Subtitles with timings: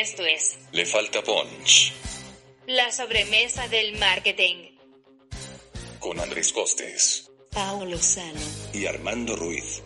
[0.00, 1.92] Esto es Le falta punch
[2.66, 4.78] la sobremesa del marketing.
[5.98, 8.40] con Andrés Costes Paolo Sano.
[8.72, 9.82] y Armando Ruiz.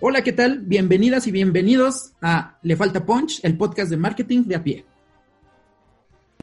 [0.00, 0.60] Hola, ¿qué tal?
[0.60, 4.84] Bienvenidas y bienvenidos a Le Falta Punch, el podcast de marketing de a pie.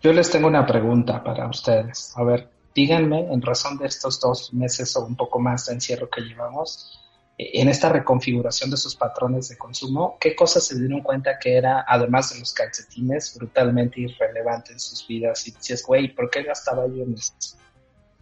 [0.01, 2.13] Yo les tengo una pregunta para ustedes.
[2.17, 6.09] A ver, díganme, en razón de estos dos meses o un poco más de encierro
[6.09, 6.99] que llevamos,
[7.37, 11.55] eh, en esta reconfiguración de sus patrones de consumo, ¿qué cosas se dieron cuenta que
[11.57, 15.47] era, además de los calcetines, brutalmente irrelevante en sus vidas?
[15.47, 17.57] Y dices, güey, ¿por qué gastaba yo en esto?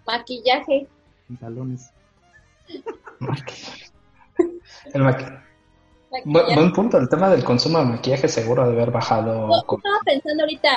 [0.05, 0.87] Maquillaje.
[1.27, 1.91] Pantalones.
[4.93, 5.43] El maquillaje.
[6.25, 9.49] buen punto, el tema del consumo de maquillaje seguro de haber bajado.
[9.65, 10.69] Con- estaba pensando ahorita,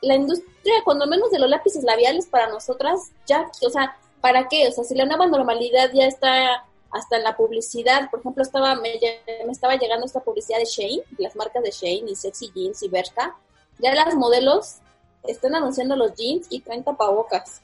[0.00, 4.68] la industria, cuando menos de los lápices labiales para nosotras, ya, o sea, ¿para qué?
[4.68, 8.74] O sea, si la nueva normalidad ya está hasta en la publicidad, por ejemplo, estaba
[8.76, 8.98] me,
[9.44, 12.88] me estaba llegando esta publicidad de Shane, las marcas de Shane y Sexy Jeans y
[12.88, 13.36] Bershka,
[13.78, 14.76] ya las modelos
[15.24, 17.62] están anunciando los jeans y traen tapabocas.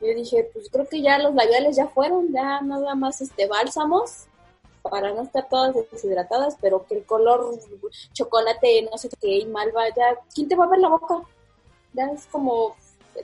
[0.00, 4.26] Yo dije, pues creo que ya los labiales ya fueron, ya nada más este bálsamos
[4.82, 7.58] para no estar todas deshidratadas, pero que el color
[8.12, 11.22] chocolate, no sé qué, y malva, ya, ¿quién te va a ver la boca?
[11.94, 12.76] Ya es como,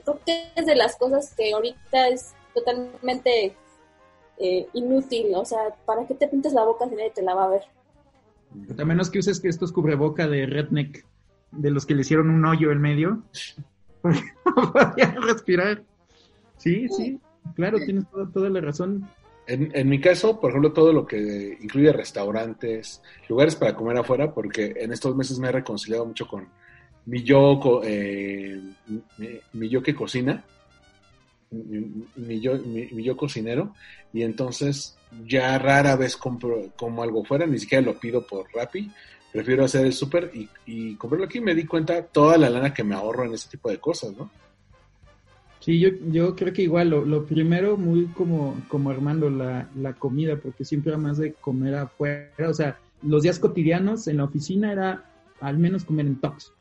[0.03, 3.55] creo que es de las cosas que ahorita es totalmente
[4.37, 7.45] eh, inútil, o sea, ¿para qué te pintas la boca si nadie te la va
[7.45, 7.61] a ver?
[8.79, 11.05] A menos que uses que estos cubreboca de redneck,
[11.51, 13.23] de los que le hicieron un hoyo en medio,
[14.01, 15.83] porque no podía respirar.
[16.57, 17.19] Sí, sí,
[17.55, 19.07] claro, tienes toda, toda la razón.
[19.47, 24.33] En, en mi caso, por ejemplo, todo lo que incluye restaurantes, lugares para comer afuera,
[24.33, 26.47] porque en estos meses me he reconciliado mucho con
[27.05, 28.61] mi yo, eh,
[29.53, 30.43] mi, yo que cocina,
[31.51, 33.73] mi, yo, cocinero,
[34.13, 34.97] y entonces
[35.27, 38.89] ya rara vez compro como algo fuera, ni siquiera lo pido por Rappi,
[39.31, 41.41] prefiero hacer el súper y, y comprarlo aquí.
[41.41, 44.29] Me di cuenta toda la lana que me ahorro en ese tipo de cosas, ¿no?
[45.59, 49.93] Sí, yo, yo creo que igual, lo, lo primero, muy como, como Armando, la, la
[49.93, 54.23] comida, porque siempre era más de comer afuera, o sea, los días cotidianos en la
[54.23, 55.05] oficina era
[55.39, 56.51] al menos comer en tox.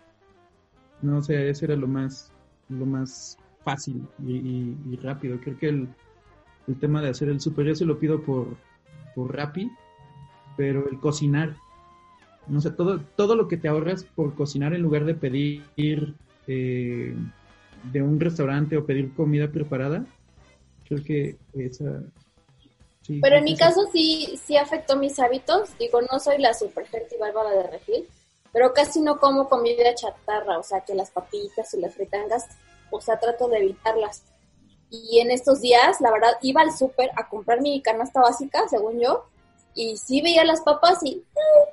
[1.03, 2.31] No, o sea, eso era lo más,
[2.69, 5.38] lo más fácil y, y- y rápido.
[5.41, 5.88] Creo que el,
[6.69, 8.49] el tema de hacer el super, yo se lo pido por,
[9.15, 9.71] por Rappi,
[10.56, 11.56] pero el cocinar,
[12.49, 15.65] no sé, todo, todo lo que te ahorras por cocinar en lugar de pedir
[16.47, 17.15] eh,
[17.93, 20.05] de un restaurante o pedir comida preparada,
[20.87, 22.03] creo que esa...
[23.03, 26.87] sí, Pero en mi caso sí, sí afectó mis hábitos, digo, no soy la super
[26.87, 28.05] gente y bárbara de refil,
[28.53, 32.47] pero casi no como comida chatarra, o sea, que las papitas y las fritangas,
[32.91, 34.25] o sea, trato de evitarlas.
[34.91, 38.99] Y en estos días, la verdad, iba al súper a comprar mi canasta básica, según
[38.99, 39.25] yo,
[39.75, 41.25] y sí veía las papas y,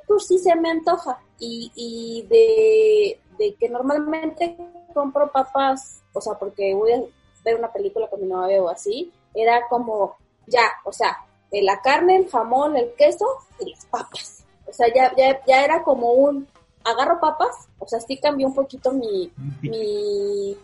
[0.08, 1.20] pues sí se me antoja.
[1.40, 4.56] Y, y de, de que normalmente
[4.94, 7.02] compro papas, o sea, porque voy a
[7.44, 11.18] ver una película con mi novio o así, era como, ya, o sea,
[11.52, 13.26] la carne, el jamón, el queso
[13.60, 14.44] y las papas.
[14.68, 16.48] O sea, ya, ya, ya era como un,
[16.84, 20.58] agarro papas, o sea, sí cambió un poquito mi, mi,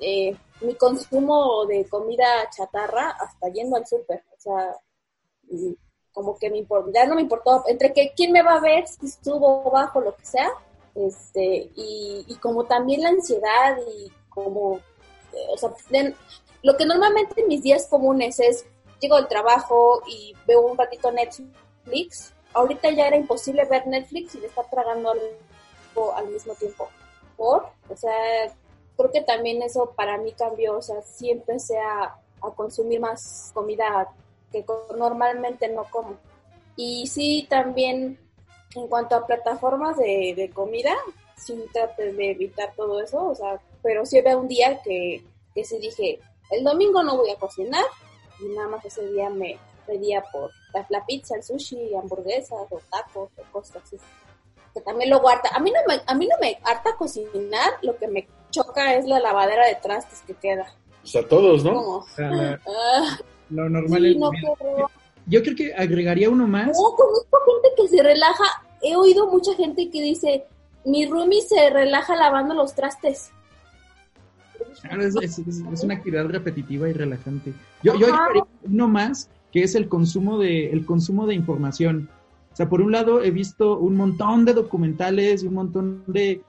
[0.00, 4.24] eh, mi consumo de comida chatarra hasta yendo al súper.
[4.36, 4.76] O sea,
[5.50, 5.72] mm,
[6.12, 8.86] como que me import- ya no me importó, entre que quién me va a ver,
[8.86, 10.48] si subo o bajo, lo que sea,
[10.94, 14.76] este, y, y como también la ansiedad y como,
[15.32, 16.14] eh, o sea, de-
[16.62, 18.64] lo que normalmente en mis días comunes es,
[19.00, 24.40] llego del trabajo y veo un ratito Netflix, ahorita ya era imposible ver Netflix y
[24.40, 26.88] le estar tragando algo al mismo tiempo.
[27.36, 27.66] ¿Por?
[27.88, 28.12] O sea,
[28.96, 32.16] creo que también eso para mí cambió, o sea, sí empecé a,
[32.56, 34.06] consumir más comida
[34.52, 34.62] que
[34.98, 36.18] normalmente no como.
[36.76, 38.18] Y sí, también
[38.74, 40.94] en cuanto a plataformas de, de comida,
[41.38, 45.24] sí traté de evitar todo eso, o sea, pero sí había un día que,
[45.54, 46.20] que sí dije,
[46.50, 47.84] el domingo no voy a cocinar,
[48.40, 52.80] y nada más ese día me pedía por la, la pizza, el sushi, hamburguesas o
[52.90, 53.96] tacos o cosas así.
[54.74, 55.50] Que también luego harta.
[55.54, 59.06] A mí no me, a mí no me harta cocinar, lo que me choca es
[59.06, 60.66] la lavadera de trastes que queda.
[61.02, 61.74] O sea, todos, ¿no?
[61.74, 61.96] ¿Cómo?
[61.98, 63.18] O sea, la- Ah,
[63.50, 64.16] lo normal sí, es...
[64.16, 64.30] no.
[65.26, 66.66] Yo creo que agregaría uno más.
[66.66, 68.44] No, conozco gente que se relaja.
[68.82, 70.44] He oído mucha gente que dice,
[70.84, 73.30] mi roomie se relaja lavando los trastes.
[74.82, 77.52] Claro, es, es- es- es una actividad repetitiva y relajante.
[77.82, 82.10] Yo, yo agregaría uno más, que es el consumo de, el consumo de información.
[82.52, 86.42] O sea, por un lado he visto un montón de documentales y un montón de,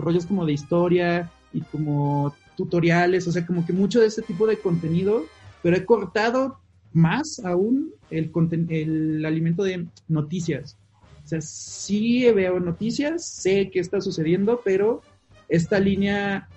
[0.00, 4.46] rollos como de historia y como tutoriales, o sea, como que mucho de ese tipo
[4.46, 5.24] de contenido,
[5.60, 6.60] pero he cortado
[6.92, 8.30] más aún el,
[8.68, 10.76] el alimento de noticias.
[11.24, 15.02] O sea, sí veo noticias, sé qué está sucediendo, pero
[15.48, 16.48] esta línea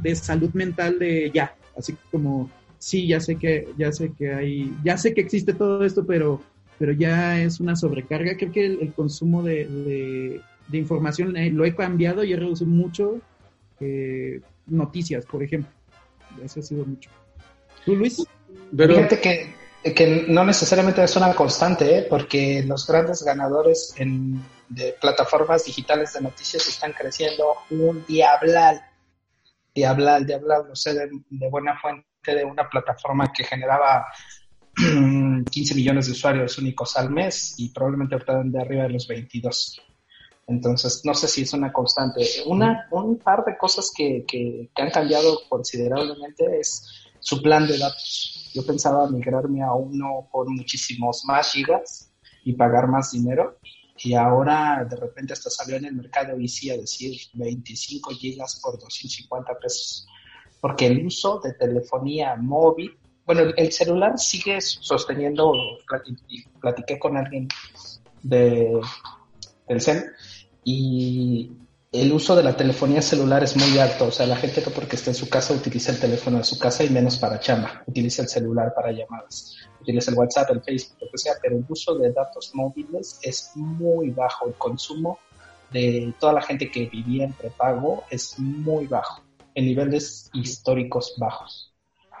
[0.00, 2.48] de salud mental de ya, así como
[2.84, 6.40] sí, ya sé que ya sé que hay, ya sé que existe todo esto, pero
[6.78, 8.36] pero ya es una sobrecarga.
[8.36, 12.36] Creo que el, el consumo de, de- de información eh, lo he cambiado y he
[12.36, 13.20] reducido mucho
[13.80, 15.70] eh, noticias, por ejemplo.
[16.44, 17.10] Eso ha sido mucho.
[17.84, 18.26] ¿Tú, Luis?
[18.76, 22.06] Pero, Fíjate que, que no necesariamente es una constante, ¿eh?
[22.08, 28.80] porque los grandes ganadores en, de plataformas digitales de noticias están creciendo un diablal.
[29.74, 34.06] Diablal, diablal, lo sé de, de buena fuente de una plataforma que generaba
[34.74, 39.82] 15 millones de usuarios únicos al mes y probablemente ahorita de arriba de los 22.
[40.46, 42.26] Entonces, no sé si es una constante.
[42.46, 48.50] Una, un par de cosas que, que, han cambiado considerablemente es su plan de datos.
[48.52, 52.10] Yo pensaba migrarme a uno con muchísimos más gigas
[52.44, 53.58] y pagar más dinero.
[53.96, 58.78] Y ahora de repente hasta salió en el mercado VC a decir 25 gigas por
[58.78, 60.06] 250 pesos.
[60.64, 62.96] Porque el uso de telefonía móvil,
[63.26, 65.52] bueno, el- el celular sigue sosteniendo,
[66.06, 67.48] y platiqué con alguien
[68.22, 68.80] de,
[69.68, 70.06] del CEN,
[70.64, 71.52] y
[71.92, 74.06] el uso de la telefonía celular es muy alto.
[74.06, 76.58] O sea, la gente no porque está en su casa utiliza el teléfono de su
[76.58, 77.82] casa y menos para chamba.
[77.86, 79.54] Utiliza el celular para llamadas.
[79.82, 81.34] Utiliza el WhatsApp, el Facebook, lo que sea.
[81.42, 84.46] Pero el uso de datos móviles es muy bajo.
[84.46, 85.18] El consumo
[85.70, 89.23] de toda la gente que vivía en prepago es muy bajo.
[89.54, 91.72] En niveles históricos bajos.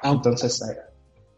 [0.02, 0.76] Entonces, eh,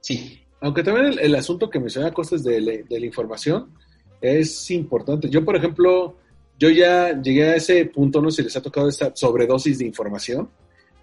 [0.01, 0.41] sí.
[0.61, 3.73] aunque también el, asunto que menciona Costes de, la- de la información
[4.21, 5.29] es importante.
[5.29, 6.17] Yo, por ejemplo,
[6.59, 9.87] yo ya llegué a ese punto, no sé si les ha tocado esta sobredosis de
[9.87, 10.51] información,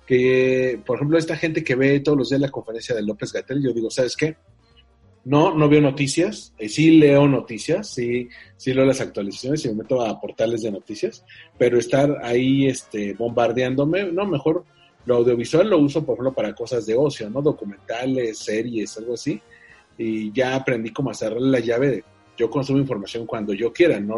[0.06, 3.64] que, por ejemplo, esta gente que ve todos los días la conferencia de López Gatel,
[3.64, 4.36] yo digo, ¿sabes qué?
[5.26, 9.76] No, no veo noticias, eh, sí leo noticias, sí, sí leo las actualizaciones y me
[9.76, 11.24] meto a portales de noticias,
[11.58, 14.66] pero estar ahí este, bombardeándome, no, mejor
[15.06, 17.42] lo audiovisual lo uso, por ejemplo, para cosas de ocio, ¿no?
[17.42, 19.42] Documentales, series, algo así,
[19.98, 22.04] y ya aprendí a cerrarle la llave de
[22.38, 24.16] yo consumo información cuando yo quiera, no,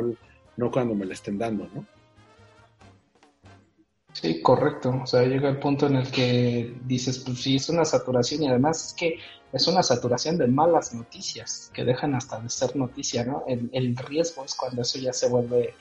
[0.58, 1.86] no cuando me la estén dando, ¿no?
[4.14, 5.02] Sí, correcto.
[5.04, 8.48] O sea, llega el punto en el que dices, pues sí, es una saturación y
[8.48, 9.20] además es que
[9.52, 13.44] es una saturación de malas noticias que dejan hasta de ser noticia, ¿no?
[13.48, 15.74] El, el riesgo es cuando eso ya se vuelve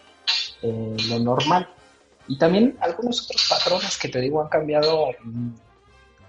[0.62, 1.68] eh, lo normal.
[2.28, 5.50] Y también algunos otros patrones que te digo han cambiado mm,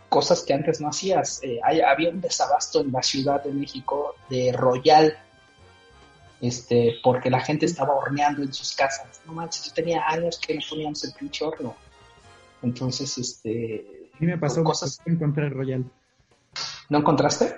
[0.09, 1.39] cosas que antes no hacías.
[1.43, 5.17] Eh, hay- había un desabasto en la Ciudad de México de Royal,
[6.41, 9.21] este, porque la gente estaba horneando en sus casas.
[9.25, 11.75] No manches, yo tenía años que no poníamos el pinche horno.
[12.61, 14.97] Entonces, este, A mí me pasó, cosas.
[14.97, 15.83] pasó encontrar Royal.
[16.89, 17.55] ¿No encontraste?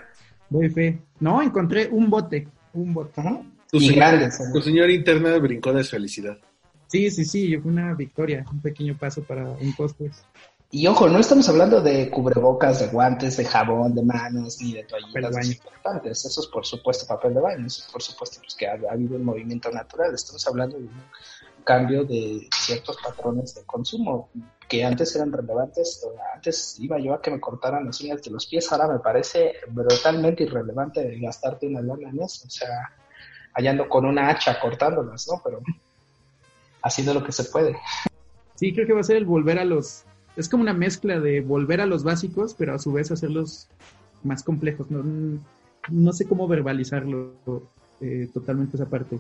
[0.50, 1.00] Doy fe.
[1.19, 3.21] No, encontré un bote, un bote.
[3.69, 4.40] Tu Y señor- grandes.
[4.54, 6.38] Tu señora interna brincó de felicidad.
[6.88, 10.24] Sí, sí, sí, fue una victoria, un pequeño paso para un costes.
[10.70, 14.80] Y ojo, no estamos hablando de cubrebocas, de guantes, de jabón, de manos, ni de
[14.80, 15.52] de toallitas baño.
[15.52, 16.26] importantes.
[16.26, 18.94] Eso es por supuesto papel de baño, eso es por supuesto pues, que ha, ha
[18.94, 20.14] habido un movimiento natural.
[20.14, 24.30] Estamos hablando de un cambio de ciertos patrones de consumo
[24.68, 26.06] que antes eran relevantes.
[26.34, 29.56] Antes iba yo a que me cortaran las uñas de los pies, ahora me parece
[29.70, 32.46] brutalmente irrelevante gastarte una lana en eso.
[32.46, 32.92] O sea,
[33.54, 35.42] hallando con una hacha cortándolas, ¿no?
[35.44, 35.62] Pero
[36.81, 37.78] haciendo lo que se puede.
[38.56, 40.04] Sí, creo que va a ser el volver a los...
[40.36, 43.68] Es como una mezcla de volver a los básicos, pero a su vez hacerlos
[44.24, 44.90] más complejos.
[44.92, 45.04] No,
[45.90, 47.34] no sé cómo verbalizarlo
[48.02, 49.19] eh, totalmente esa parte.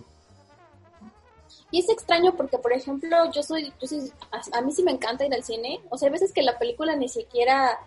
[1.71, 4.91] Y es extraño porque, por ejemplo, yo soy, yo soy, a, a mí sí me
[4.91, 5.81] encanta ir al cine.
[5.89, 7.77] O sea, hay veces que la película ni siquiera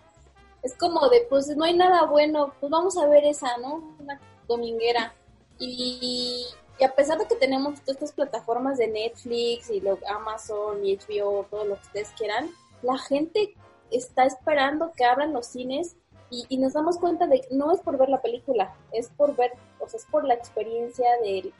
[0.63, 3.95] es como de, pues no hay nada bueno, pues vamos a ver esa, ¿no?
[3.99, 5.13] Una dominguera.
[5.59, 6.45] Y,
[6.79, 10.97] y a pesar de que tenemos todas estas plataformas de Netflix y lo, Amazon y
[10.97, 12.49] HBO, todo lo que ustedes quieran,
[12.81, 13.53] la gente
[13.91, 15.95] está esperando que abran los cines
[16.29, 19.51] y, nos damos cuenta de que no es por ver la película, es por ver,
[19.79, 21.53] o sea, es por la experiencia del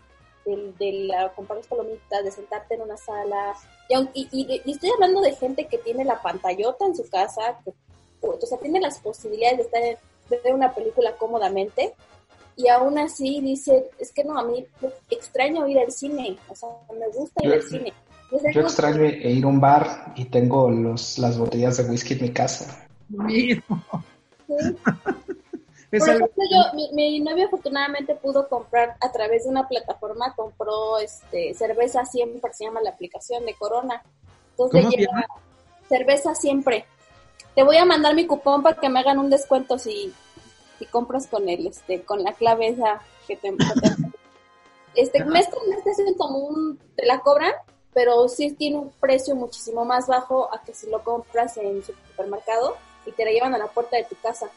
[0.45, 3.53] del, de la, comprar las palomitas, de sentarte en una sala.
[3.89, 7.73] Y, y- y estoy hablando de gente que tiene la pantallota en su casa, que
[8.21, 9.97] o sea, tiene las posibilidades de estar en,
[10.29, 11.93] de ver una película cómodamente
[12.55, 14.65] y aún así dice, es que no, a mí
[15.09, 17.93] extraño ir al cine, o sea, me gusta ir al cine.
[18.53, 22.29] Yo extraño ir a un bar y tengo los, las botellas de whisky en mi
[22.29, 22.87] casa.
[23.27, 23.61] Sí.
[25.91, 30.97] Por ejemplo, yo, mi, mi, novio afortunadamente pudo comprar a través de una plataforma, compró
[30.99, 34.01] este cerveza siempre, se llama la aplicación de Corona.
[34.51, 35.25] Entonces ¿Cómo llama?
[35.89, 36.85] cerveza siempre.
[37.55, 40.13] Te voy a mandar mi cupón para que me hagan un descuento si,
[40.81, 43.89] si compras con él, este, con la clave esa que te, que te
[44.95, 47.53] este mes con mes te hacen como un, te la cobran,
[47.93, 51.93] pero sí tiene un precio muchísimo más bajo a que si lo compras en su
[52.09, 54.49] supermercado y te la llevan a la puerta de tu casa.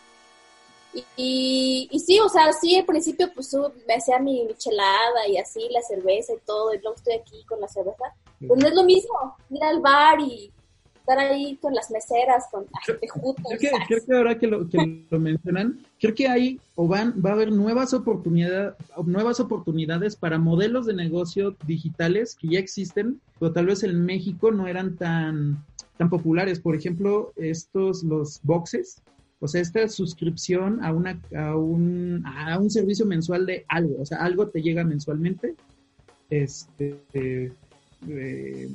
[0.95, 3.55] Y, y, y, sí, o sea, sí, al principio pues
[3.87, 7.61] me hacía mi michelada y así, la cerveza y todo, y luego estoy aquí con
[7.61, 8.15] la cerveza.
[8.49, 10.54] Pues no es lo mismo ir al bar y
[11.05, 15.21] estar ahí con las meseras, con creo, que, creo que ahora que lo, que lo
[15.21, 20.87] mencionan, creo que hay o van, va a haber nuevas oportunidades, nuevas oportunidades para modelos
[20.87, 25.63] de negocio digitales que ya existen, pero tal vez en México no eran tan,
[25.99, 26.59] tan populares.
[26.59, 29.03] Por ejemplo, estos, los boxes,
[29.41, 34.07] o sea, esta suscripción a, una, a, un, a un servicio mensual de algo, o
[34.07, 35.55] sea, algo te llega mensualmente.
[36.31, 37.53] Este,
[38.09, 38.71] eh,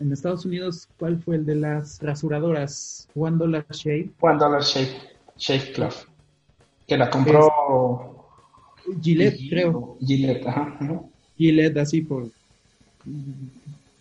[0.00, 3.08] en Estados Unidos, ¿cuál fue el de las rasuradoras?
[3.14, 4.10] One Dollar Shave.
[4.20, 4.90] One Dollar Shave,
[5.36, 5.92] Shave Club.
[6.86, 8.24] Que la compró
[8.88, 9.96] es, Gillette, Gillette, creo.
[10.00, 10.78] Gillette, ajá.
[11.36, 12.28] Gillette, así por,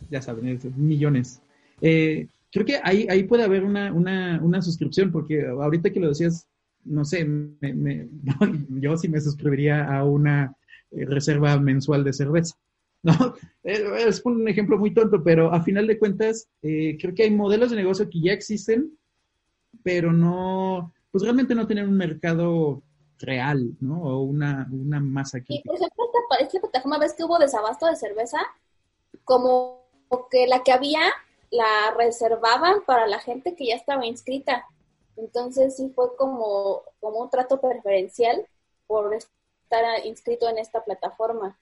[0.10, 1.42] ya saben, millones.
[1.82, 6.10] Eh, creo que ahí, ahí puede haber una, una, una suscripción, porque ahorita que lo
[6.10, 6.48] decías,
[6.86, 8.08] no sé, me, me,
[8.70, 10.54] yo sí me suscribiría a una
[10.92, 12.56] reserva mensual de cerveza.
[13.04, 13.13] ¿No?
[13.63, 17.70] Es un ejemplo muy tonto, pero a final de cuentas, eh, creo que hay modelos
[17.70, 18.98] de negocio que ya existen,
[19.84, 22.82] pero no, pues realmente no tienen un mercado
[23.20, 24.01] real, ¿no?
[24.04, 25.62] O una, una masa que...
[25.66, 28.38] por ejemplo, esta, esta plataforma, ¿ves que hubo desabasto de cerveza?
[29.25, 29.86] Como
[30.32, 31.01] que la que había
[31.50, 34.66] la reservaban para la gente que ya estaba inscrita.
[35.16, 38.48] Entonces sí fue como, como un trato preferencial
[38.86, 41.58] por estar inscrito en esta plataforma.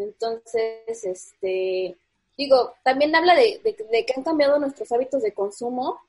[0.00, 1.96] Entonces, este,
[2.36, 6.00] digo, también habla de, de, que han cambiado nuestros hábitos de consumo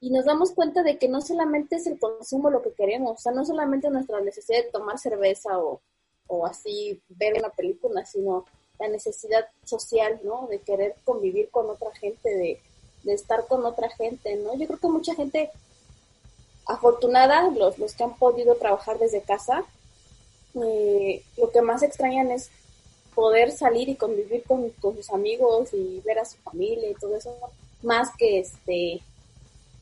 [0.00, 3.22] y nos damos cuenta de que no solamente es el consumo lo que queremos, o
[3.22, 5.80] sea, no solamente nuestra necesidad de tomar cerveza o,
[6.26, 8.46] o así ver una película, sino
[8.78, 10.46] la necesidad social, ¿no?
[10.48, 12.60] De querer convivir con otra gente, de,
[13.02, 14.54] de estar con otra gente, ¿no?
[14.56, 15.50] Yo creo que mucha gente
[16.66, 19.64] afortunada, los, los que han podido trabajar desde casa,
[20.54, 22.50] eh, lo que más extrañan es
[23.20, 27.14] poder salir y convivir con, con, sus amigos y ver a su familia y todo
[27.16, 27.36] eso,
[27.82, 29.02] más que este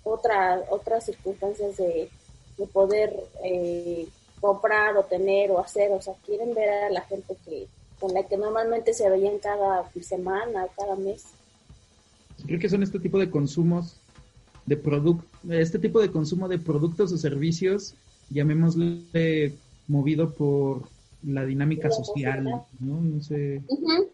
[0.02, 2.10] otra, otras circunstancias de,
[2.56, 3.14] de poder
[3.44, 4.08] eh,
[4.40, 7.68] comprar o tener o hacer, o sea, quieren ver a la gente que
[8.00, 11.26] con la que normalmente se veían cada semana, cada mes.
[12.44, 14.00] Creo que son este tipo de consumos
[14.66, 17.94] de producto, este tipo de consumo de productos o servicios,
[18.30, 19.54] llamémosle
[19.86, 20.88] movido por
[21.22, 22.66] la dinámica social, ¿no?
[23.00, 23.62] No sé.
[23.68, 24.08] Uh -huh.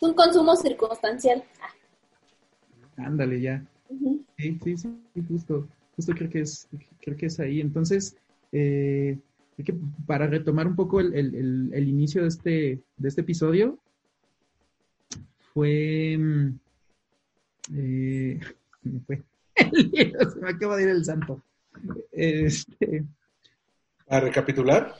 [0.00, 1.42] Un consumo circunstancial.
[2.96, 3.64] Ándale, ya.
[3.88, 4.24] Uh -huh.
[4.36, 5.68] Sí, sí, sí, justo.
[5.96, 6.68] Justo creo que es,
[7.00, 7.60] creo que es ahí.
[7.60, 8.16] Entonces,
[8.52, 9.18] eh,
[9.64, 9.74] que
[10.06, 13.78] para retomar un poco el, el, el, inicio de este, de este episodio,
[15.52, 16.18] fue.
[17.74, 18.40] Eh,
[19.06, 19.22] fue
[19.54, 21.42] se me acaba de ir el santo.
[22.10, 23.04] Este,
[24.08, 24.94] ¿A recapitular?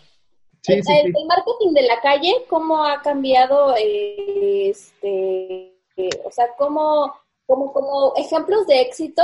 [0.63, 1.01] Sí, el, sí, sí.
[1.05, 7.13] el, marketing de la calle, cómo ha cambiado, eh, este, eh, o sea, cómo,
[7.47, 9.23] como, como ejemplos de éxito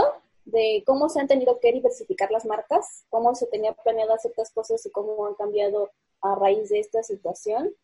[0.51, 4.85] de cómo se han tenido que diversificar las marcas, cómo se tenía planeado ciertas cosas
[4.87, 5.91] y cómo han cambiado
[6.23, 7.75] a raíz de esta situación.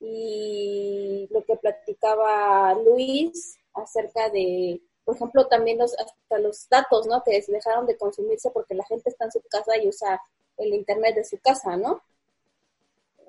[0.00, 7.22] Y lo que platicaba Luis acerca de, por ejemplo, también los, hasta los datos, ¿no?
[7.24, 10.20] Que dejaron de consumirse porque la gente está en su casa y usa
[10.58, 12.02] el Internet de su casa, ¿no?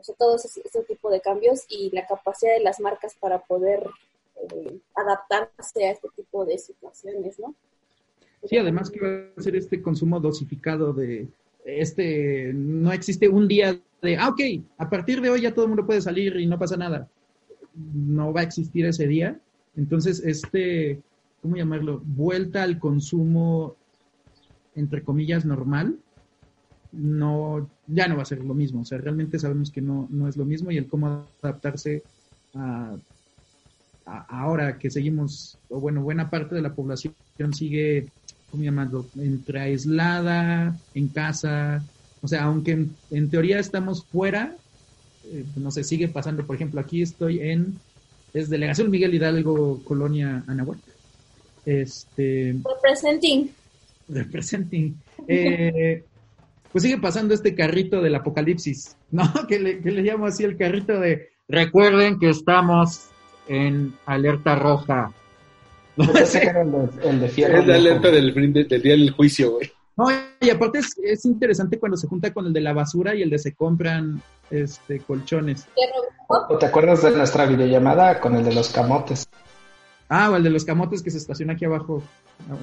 [0.04, 3.40] O sea, todo ese, ese, tipo de cambios y la capacidad de las marcas para
[3.40, 3.88] poder
[4.36, 7.56] eh, adaptarse a este tipo de situaciones, ¿no?
[8.44, 11.30] Sí, además que va a ser este consumo dosificado de
[11.64, 14.42] este, no existe un día de, ah, ok,
[14.78, 17.08] a partir de hoy ya todo el mundo puede salir y no pasa nada.
[17.74, 19.40] No va a existir ese día.
[19.78, 21.00] Entonces, este,
[21.42, 22.02] ¿cómo llamarlo?
[22.04, 23.78] Vuelta al consumo,
[24.76, 25.98] entre comillas, normal,
[26.94, 28.82] no, ya no va a ser lo mismo.
[28.82, 32.04] O sea, realmente sabemos que no, no es lo mismo y el cómo adaptarse
[32.54, 32.96] a,
[34.06, 37.14] a ahora que seguimos, o bueno, buena parte de la población
[37.52, 38.08] sigue
[38.54, 39.08] ¿cómo llamarlo?
[39.18, 41.84] Entre aislada, en casa,
[42.22, 44.56] o sea, aunque en, en teoría estamos fuera,
[45.26, 47.80] eh, no sé, sigue pasando, por ejemplo, aquí estoy en,
[48.32, 50.78] es Delegación Miguel Hidalgo, Colonia Anahuac.
[51.66, 53.50] Este, Representing.
[54.08, 54.96] representing.
[55.28, 56.04] Eh,
[56.74, 59.24] pues sigue pasando este carrito del apocalipsis, ¿no?
[59.48, 63.10] Que le, que le llamo así el carrito de recuerden que estamos
[63.48, 65.12] en alerta roja.
[65.96, 67.60] Que era el de, el de fierro.
[67.60, 69.72] Es la alerta del, del día del juicio, güey.
[69.96, 70.08] No,
[70.42, 73.30] y aparte es, es interesante cuando se junta con el de la basura y el
[73.30, 75.68] de se compran este colchones.
[76.28, 79.28] ¿O ¿Te acuerdas de nuestra videollamada con el de los camotes?
[80.10, 82.02] Ah, o el de los camotes que se estaciona aquí abajo,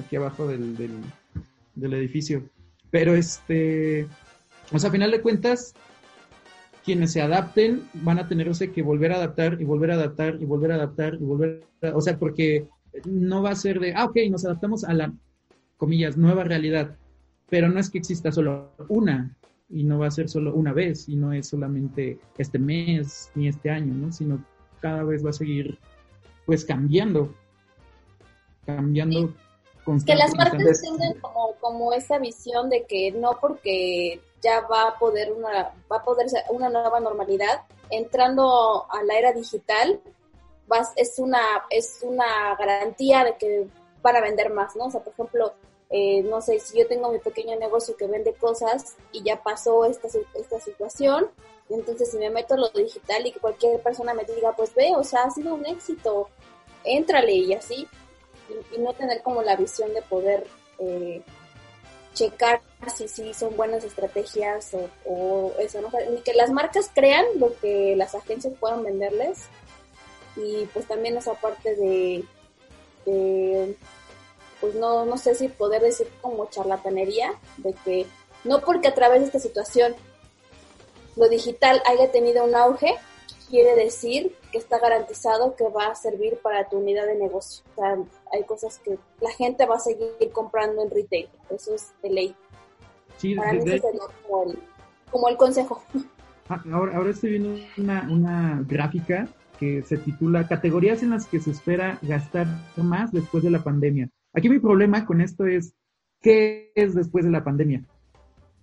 [0.05, 0.91] aquí abajo del, del,
[1.75, 2.43] del edificio.
[2.91, 4.07] Pero este,
[4.71, 5.73] o sea, a final de cuentas,
[6.83, 10.45] quienes se adapten van a tenerse que volver a adaptar y volver a adaptar y
[10.45, 12.67] volver a adaptar y volver a, o sea, porque
[13.05, 15.13] no va a ser de, ah, ok, nos adaptamos a la,
[15.77, 16.97] comillas, nueva realidad,
[17.49, 19.35] pero no es que exista solo una
[19.69, 23.47] y no va a ser solo una vez y no es solamente este mes ni
[23.47, 24.11] este año, ¿no?
[24.11, 24.43] Sino
[24.81, 25.79] cada vez va a seguir
[26.45, 27.33] pues cambiando,
[28.65, 29.33] cambiando
[30.05, 30.79] Que las constantemente.
[30.81, 35.97] tengan como, como esa visión de que no porque ya va a poder una, va
[35.97, 39.99] a poder ser una nueva normalidad, entrando a la era digital,
[40.67, 43.67] vas, es una, es una garantía de que
[44.01, 44.85] van a vender más, ¿no?
[44.85, 45.53] O sea, por ejemplo,
[45.89, 49.85] eh, no sé, si yo tengo mi pequeño negocio que vende cosas y ya pasó
[49.85, 51.29] esta, esta situación,
[51.69, 54.73] y entonces si me meto a lo digital y que cualquier persona me diga, pues
[54.73, 56.29] ve, o sea, ha sido un éxito,
[56.83, 57.87] éntrale y así,
[58.71, 60.45] y, no tener como la visión de poder
[60.79, 61.21] eh,
[62.13, 62.61] checar
[62.95, 65.89] si sí son buenas estrategias o, eso, ¿no?
[66.11, 69.45] Ni que las marcas crean lo que las agencias puedan venderles
[70.35, 72.25] y pues también esa parte de,
[74.59, 78.05] pues no, no sé si poder decir como charlatanería, de que
[78.43, 79.95] no porque a través de esta situación
[81.15, 82.95] lo digital haya tenido un auge,
[83.49, 87.63] quiere decir que está garantizado que va a servir para tu unidad de negocio.
[88.33, 92.35] Hay cosas que la gente va a seguir comprando en retail, eso es de ley.
[93.17, 94.59] Sí, Para de- mí de- eso sería como el,
[95.11, 95.83] como el consejo.
[96.49, 99.27] Ah, Ahora, ahora estoy viendo una, una gráfica
[99.59, 104.09] que se titula Categorías en las que se espera gastar más después de la pandemia.
[104.33, 105.75] Aquí mi problema con esto es,
[106.19, 107.83] ¿qué es después de la pandemia?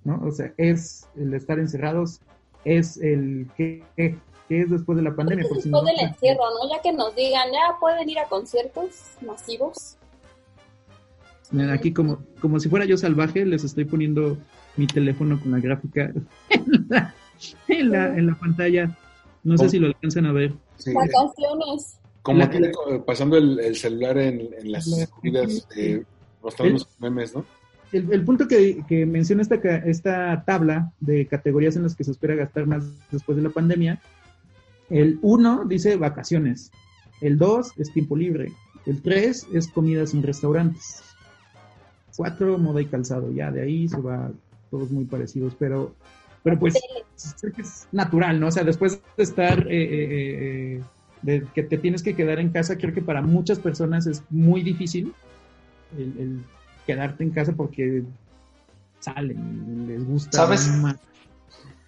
[0.04, 0.20] ¿No?
[0.24, 2.20] O sea, es el estar encerrados,
[2.64, 3.84] es el qué,
[4.48, 5.44] qué, qué es después de la pandemia.
[5.48, 6.74] Porque si no- Después del encierro, ¿no?
[6.74, 8.90] Ya que nos digan, ya pueden ir a conciertos
[9.24, 9.96] masivos.
[11.70, 14.36] Aquí como, como si fuera yo salvaje, les estoy poniendo
[14.76, 16.12] mi teléfono con la gráfica
[16.50, 17.14] en la,
[17.68, 18.96] en la, en la pantalla.
[19.44, 20.52] No sé si lo alcanzan a ver.
[20.76, 21.98] Sí, Vacaciones.
[22.22, 26.02] como La- co- pasando el, el celular en, en las La- escondidas, eh,
[26.42, 27.44] mostrando los memes, ¿no?
[27.92, 32.04] El, el punto que, que menciona esta, ca- esta tabla de categorías en las que
[32.04, 34.02] se espera gastar más después de la pandemia,
[34.90, 36.70] el 1 dice vacaciones,
[37.20, 38.52] el 2 es tiempo libre,
[38.86, 41.02] el 3 es comidas en restaurantes,
[42.16, 44.30] 4 moda y calzado, ya de ahí se va
[44.70, 45.94] todos muy parecidos, pero,
[46.42, 46.74] pero pues
[47.56, 48.48] es natural, ¿no?
[48.48, 50.82] O sea, después de estar, eh, eh, eh,
[51.22, 54.62] de que te tienes que quedar en casa, creo que para muchas personas es muy
[54.62, 55.12] difícil
[55.96, 56.40] el, el
[56.86, 58.04] quedarte en casa porque
[59.00, 60.38] salen, les gusta.
[60.38, 60.68] ¿Sabes?
[60.78, 60.96] más.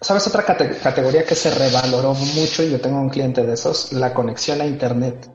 [0.01, 2.63] ¿Sabes otra cate- categoría que se revaloró mucho?
[2.63, 5.29] Y yo tengo un cliente de esos, la conexión a Internet.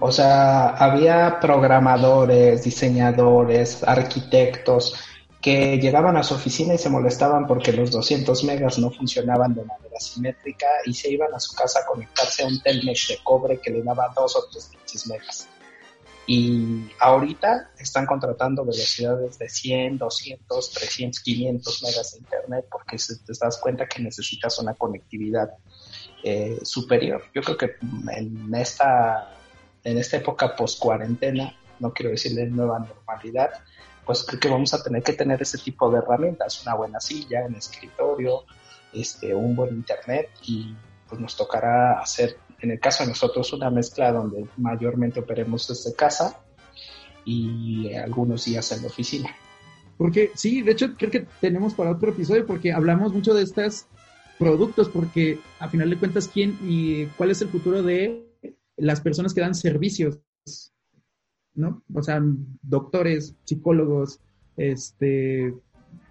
[0.00, 4.94] O sea, había programadores, diseñadores, arquitectos
[5.40, 9.64] que llegaban a su oficina y se molestaban porque los 200 megas no funcionaban de
[9.64, 13.60] manera simétrica y se iban a su casa a conectarse a un Telmex de cobre
[13.60, 14.70] que le daba dos o tres
[15.06, 15.48] megas.
[16.26, 23.18] Y ahorita están contratando velocidades de 100, 200, 300, 500 megas de internet porque se-
[23.18, 25.50] te das cuenta que necesitas una conectividad
[26.22, 27.22] eh, superior.
[27.34, 27.72] Yo creo que
[28.16, 29.28] en esta,
[29.84, 33.50] en esta época post cuarentena, no quiero decirle nueva normalidad,
[34.06, 37.44] pues creo que vamos a tener que tener ese tipo de herramientas, una buena silla,
[37.46, 38.44] un escritorio,
[38.92, 40.74] este, un buen internet y
[41.08, 45.94] pues nos tocará hacer, en el caso de nosotros, una mezcla donde mayormente operemos desde
[45.94, 46.40] casa
[47.24, 49.30] y algunos días en la oficina.
[49.96, 53.86] Porque sí, de hecho creo que tenemos para otro episodio porque hablamos mucho de estos
[54.38, 58.26] productos porque a final de cuentas quién y cuál es el futuro de
[58.76, 60.18] las personas que dan servicios,
[61.54, 61.84] ¿no?
[61.94, 62.20] O sea,
[62.62, 64.18] doctores, psicólogos,
[64.56, 65.54] este,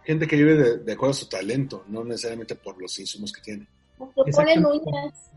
[0.06, 3.42] Gente que vive de, de acuerdo a su talento, no necesariamente por los insumos que
[3.42, 3.68] tiene.
[3.98, 4.90] Que ponen Exactamente.
[4.90, 5.32] uñas.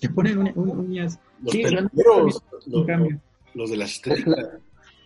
[0.00, 1.18] Que ponen un- un- uñas.
[1.42, 2.86] Los Sí, peluqueros, los,
[3.54, 4.36] los de la estética.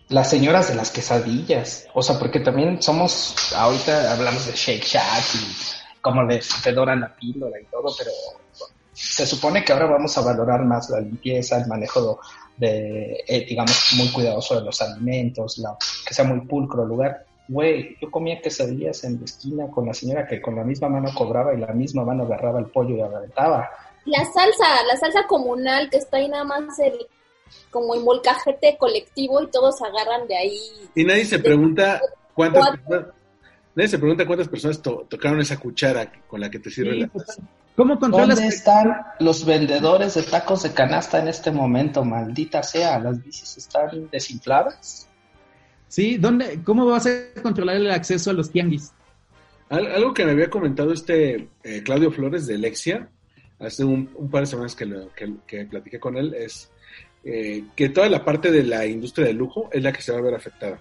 [0.09, 1.87] las señoras de las quesadillas.
[1.93, 6.99] O sea, porque también somos, ahorita hablamos de Shake Shack y cómo les te doran
[7.01, 8.11] la píldora y todo, pero
[8.93, 12.19] se supone que ahora vamos a valorar más la limpieza, el manejo
[12.57, 15.75] de, eh, digamos, muy cuidadoso de los alimentos, la,
[16.07, 17.25] que sea muy pulcro el lugar.
[17.47, 21.09] Güey, yo comía quesadillas en la esquina con la señora que con la misma mano
[21.13, 23.69] cobraba y la misma mano agarraba el pollo y aventaba.
[24.05, 26.93] La salsa, la salsa comunal que está ahí nada más el,
[27.71, 30.59] como el molcajete colectivo y todos agarran de ahí.
[30.95, 31.99] Y nadie se pregunta
[32.33, 33.07] cuántas personas,
[33.73, 36.99] nadie se pregunta cuántas personas to- tocaron esa cuchara con la que te sirve Sí,
[37.01, 37.25] la pues,
[37.75, 38.37] ¿Cómo controlas?
[38.37, 42.05] ¿Dónde están los vendedores de tacos de canasta en este momento?
[42.05, 45.09] Maldita sea, las bicis están desinfladas.
[45.89, 48.93] Sí, ¿dónde, ¿cómo vas a controlar el acceso a los tianguis?
[49.69, 53.09] Al- Algo que me había comentado este eh, Claudio Flores de Lexia,
[53.59, 56.71] hace un, un par de semanas que, lo- que, que platiqué con él, es
[57.23, 60.19] eh, que toda la parte de la industria del lujo es la que se va
[60.19, 60.79] a ver afectada.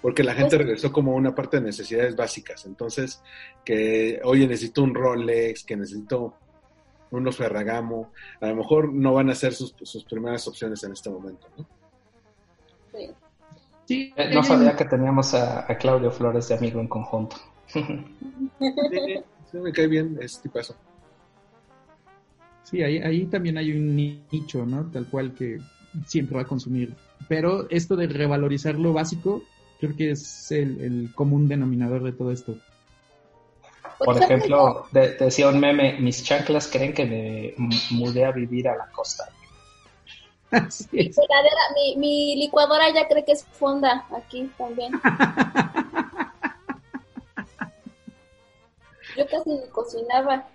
[0.00, 2.64] Porque la gente regresó como una parte de necesidades básicas.
[2.66, 3.20] Entonces,
[3.64, 6.34] que, oye, necesito un Rolex, que necesito
[7.10, 11.10] unos Ferragamo, a lo mejor no van a ser sus, sus primeras opciones en este
[11.10, 11.66] momento, ¿no?
[12.92, 13.10] Sí.
[13.86, 17.36] Sí, Eh, No sabía que teníamos a, a Claudio Flores de amigo en conjunto.
[17.74, 20.76] Sí, sí, me cae bien, es tipazo.
[22.68, 24.90] Sí, ahí, ahí también hay un nicho, ¿no?
[24.92, 25.58] Tal cual que
[26.06, 26.92] siempre va a consumir.
[27.28, 29.42] Pero esto de revalorizar lo básico,
[29.80, 32.54] creo que es el, el común denominador de todo esto.
[33.98, 37.54] Por ejemplo, de- decía un meme, mis chanclas creen que me
[37.90, 39.24] mudé a vivir a la costa.
[41.74, 44.92] Mi, mi licuadora ya cree que es fonda aquí también.
[49.16, 50.46] Yo casi ni cocinaba.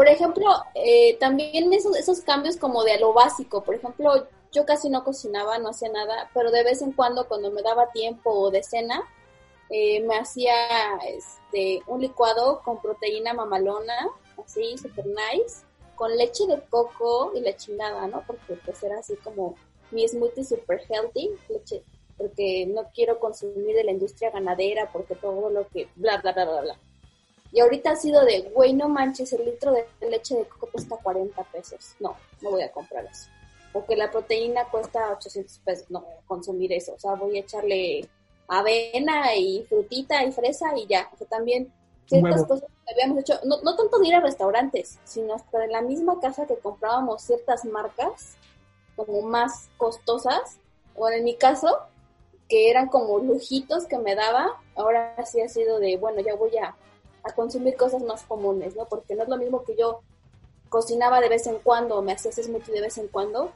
[0.00, 3.62] Por ejemplo, eh, también esos, cambios como de a lo básico.
[3.62, 7.50] Por ejemplo, yo casi no cocinaba, no hacía nada, pero de vez en cuando, cuando
[7.50, 9.02] me daba tiempo o de cena,
[9.68, 10.54] eh, me hacía
[11.06, 14.08] este un licuado con proteína mamalona,
[14.42, 18.24] así, super nice, con leche de coco y la chingada, ¿no?
[18.26, 19.54] Porque pues era así como
[19.90, 21.84] mi smoothie super healthy, leche,
[22.16, 26.46] porque no quiero consumir de la industria ganadera, porque todo lo que, bla, bla, bla,
[26.46, 26.78] bla, bla.
[27.52, 30.96] Y ahorita ha sido de, güey, no manches, el litro de leche de coco cuesta
[30.96, 31.94] 40 pesos.
[31.98, 33.28] No, no voy a comprar eso.
[33.72, 35.90] O que la proteína cuesta 800 pesos.
[35.90, 36.94] No voy a consumir eso.
[36.94, 38.08] O sea, voy a echarle
[38.48, 41.08] avena y frutita y fresa y ya.
[41.12, 41.72] O sea, también
[42.06, 42.48] ciertas Huevo.
[42.48, 45.80] cosas que habíamos hecho, no, no tanto de ir a restaurantes, sino hasta en la
[45.80, 48.36] misma casa que comprábamos ciertas marcas
[48.96, 50.58] como más costosas,
[50.94, 51.78] o en mi caso,
[52.48, 56.56] que eran como lujitos que me daba, ahora sí ha sido de, bueno, ya voy
[56.58, 56.74] a,
[57.22, 58.86] a consumir cosas más comunes, ¿no?
[58.86, 60.02] Porque no es lo mismo que yo
[60.68, 63.52] cocinaba de vez en cuando, me hacía ese smoothie de vez en cuando,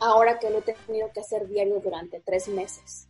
[0.00, 3.08] ahora que lo he tenido que hacer diario durante tres meses.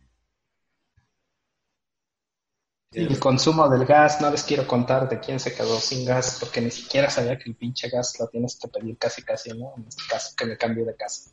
[2.91, 6.61] El consumo del gas, no les quiero contar de quién se quedó sin gas, porque
[6.61, 9.73] ni siquiera sabía que el pinche gas lo tienes que pedir casi casi, ¿no?
[9.77, 11.31] En este caso, que me cambie de casa.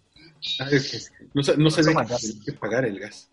[0.61, 3.29] Ah, es que no, no sabía que que pagar el gas.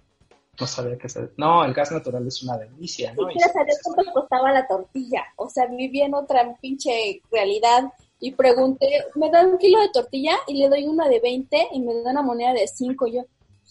[0.60, 1.30] No sabía que se...
[1.38, 3.30] No, el gas natural es una delicia, ¿no?
[3.30, 5.24] Y saber cuánto costaba la tortilla.
[5.36, 10.36] O sea, viví en otra pinche realidad y pregunté, ¿me da un kilo de tortilla?
[10.48, 13.08] Y le doy una de 20 y me da una moneda de 5.
[13.08, 13.22] Yo,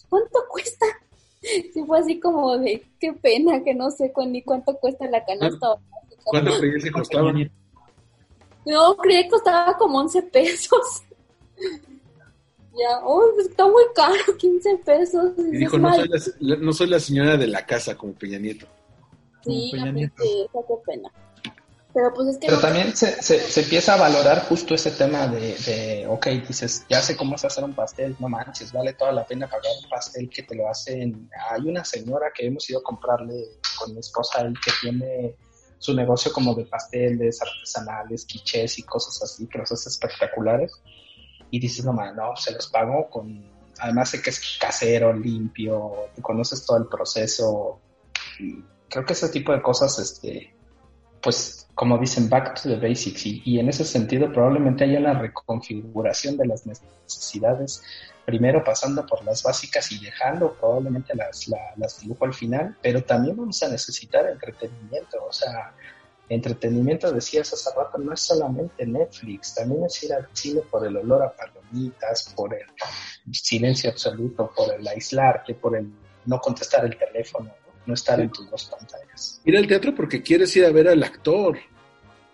[0.09, 0.85] ¿cuánto cuesta?
[1.73, 5.77] Sí, fue así como de, qué pena que no sé ni cuánto cuesta la canasta.
[6.25, 7.31] ¿Cuánto creías que costaba?
[8.65, 11.03] No, creí que costaba como 11 pesos.
[12.77, 15.31] Ya, oh, pues está muy caro, 15 pesos.
[15.37, 16.07] Y Es dijo, no soy,
[16.39, 18.67] la, no soy la señora de la casa como Peña Nieto.
[19.43, 20.23] Sí, Peña sí, Nieto.
[20.23, 21.09] sí, qué pena.
[21.93, 24.91] Pero pues es que Pero no- también se, se, se empieza a valorar justo ese
[24.91, 28.93] tema de, de, ok, dices, ya sé cómo se hacer un pastel, no manches, vale
[28.93, 31.27] toda la pena pagar un pastel que te lo hacen.
[31.49, 33.45] Hay una señora que hemos ido a comprarle
[33.79, 35.35] con mi esposa, él que tiene
[35.79, 40.71] su negocio como de pasteles artesanales, quichés y cosas así, que los hace espectaculares.
[41.51, 43.43] Y dices, no man, no, se los pago con,
[43.79, 47.79] además sé que es casero, limpio, conoces todo el proceso.
[48.89, 50.53] Creo que ese tipo de cosas, este,
[51.21, 53.25] pues como dicen, back to the basics.
[53.25, 57.83] Y, y en ese sentido probablemente haya una reconfiguración de las necesidades,
[58.25, 62.75] primero pasando por las básicas y dejando probablemente las, la- las de lujo al final,
[62.81, 65.73] pero también vamos a necesitar entretenimiento, o sea,
[66.29, 70.97] entretenimiento, decías hace rato, no es solamente Netflix, también es ir al cine por el
[70.97, 72.65] olor a palomitas, por el
[73.33, 75.89] silencio absoluto, por el aislarte, por el
[76.25, 79.41] no contestar el teléfono, no, no estar en tus dos pantallas.
[79.45, 81.57] Ir al teatro porque quieres ir a ver al actor.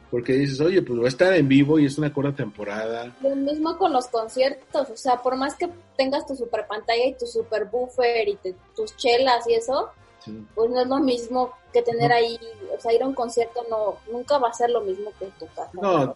[0.10, 3.16] porque dices, oye, pues va a estar en vivo y es una corta temporada.
[3.22, 7.16] Lo mismo con los conciertos, o sea, por más que tengas tu super pantalla y
[7.16, 9.90] tu super buffer y te- tus chelas y eso,
[10.24, 10.46] Sí.
[10.56, 12.40] pues no es lo mismo que tener ahí,
[12.76, 15.32] o sea, ir a un concierto no, nunca va a ser lo mismo que en
[15.32, 15.70] tu casa.
[15.74, 16.16] No, ah,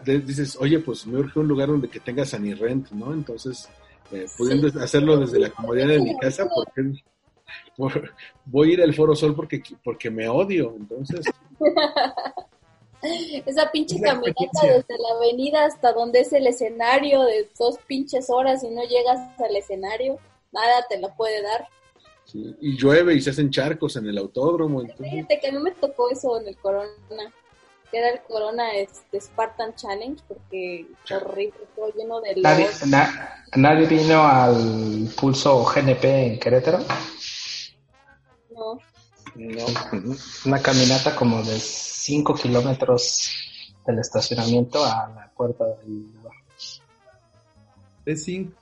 [0.00, 3.12] dices, oye, pues me urge un lugar donde que tenga Rent, ¿no?
[3.12, 3.68] Entonces,
[4.12, 4.78] eh, pudiendo Sí.
[4.80, 7.02] hacerlo desde la comodidad de mi casa, porque
[7.76, 11.26] por- voy a ir al Foro Sol porque, porque me odio, entonces,
[13.46, 18.62] Esa pinche caminata desde la avenida hasta donde es el escenario de dos pinches horas
[18.62, 20.18] y no llegas al escenario,
[20.52, 21.66] nada te lo puede dar.
[22.32, 25.58] Sí, y llueve y se hacen charcos en el autódromo, entonces, Fíjate que a mí
[25.58, 26.88] me tocó eso en el Corona,
[27.90, 33.86] que era el Corona este, Spartan Challenge, porque horrible, todo lleno de Nadie, na- nadie
[33.86, 36.78] vino al pulso GNP en Querétaro.
[38.50, 38.78] No.
[39.34, 39.66] no,
[40.44, 43.30] Una caminata como de 5 kilómetros
[43.86, 46.32] del estacionamiento a la puerta del lugar.
[48.04, 48.59] De cinco.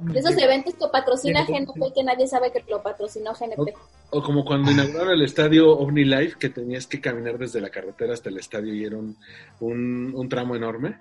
[0.00, 1.44] De esos eventos que patrocina.
[1.44, 3.74] GNP que nadie sabe que lo patrocinó GNP.
[4.10, 8.14] O como cuando inauguraron el estadio OVNI Life, que tenías que caminar desde la carretera
[8.14, 9.16] hasta el estadio y era un,
[9.60, 10.98] un, un tramo enorme.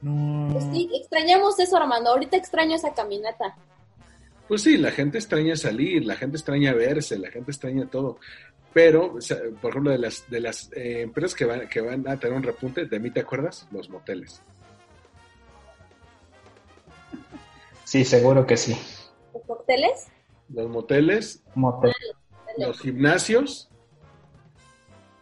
[0.00, 0.52] No.
[0.52, 2.10] Pues sí, extrañamos eso, Armando.
[2.10, 3.56] Ahorita extraño esa caminata.
[4.48, 8.18] Pues sí, la gente extraña salir, la gente extraña verse, la gente extraña todo.
[8.72, 9.16] Pero,
[9.60, 12.42] por ejemplo, de las, de las eh, empresas que van, que van a tener un
[12.42, 14.42] repunte, de mí te acuerdas, los moteles.
[17.92, 18.74] Sí, seguro que sí.
[19.34, 20.08] ¿Los cócteles?
[20.48, 21.92] Los moteles, Motel.
[22.56, 23.68] los gimnasios,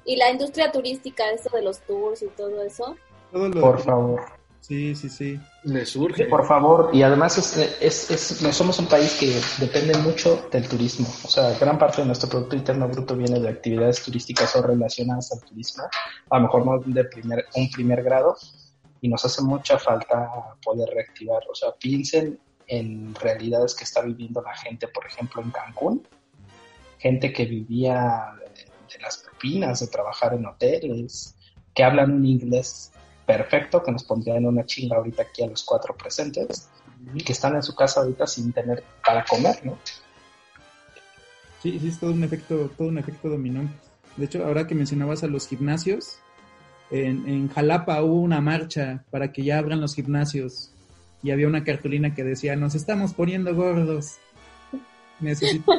[0.05, 2.95] Y la industria turística, esto de los tours y todo eso.
[3.33, 4.21] Todo lo- Por favor.
[4.61, 5.41] Sí, sí, sí.
[5.65, 6.27] les surge.
[6.27, 10.69] Por favor, y además es, es, es- no somos un país que depende mucho del
[10.69, 11.09] turismo.
[11.25, 15.33] O sea, gran parte de nuestro Producto Interno Bruto viene de actividades turísticas o relacionadas
[15.33, 15.83] al turismo.
[16.31, 18.37] A lo mejor no de primer, un primer grado,
[19.01, 20.31] y nos hace mucha falta
[20.65, 21.43] poder reactivar.
[21.51, 22.39] O sea, piensen
[22.71, 26.07] en realidades que está viviendo la gente, por ejemplo, en Cancún.
[26.99, 31.35] Gente que vivía de, de las propinas, de trabajar en hoteles,
[31.75, 32.93] que hablan un inglés
[33.27, 36.69] perfecto, que nos pondría en una chinga ahorita aquí a los cuatro presentes,
[37.13, 39.77] y que están en su casa ahorita sin tener para comer, ¿no?
[41.63, 43.69] Sí, sí, es todo un efecto, todo un efecto dominó.
[44.17, 46.19] De hecho, ahora que mencionabas a los gimnasios,
[46.93, 50.73] en, en Jalapa hubo una marcha para que ya abran los gimnasios
[51.23, 54.17] y había una cartulina que decía, nos estamos poniendo gordos.
[55.21, 55.73] Necesito...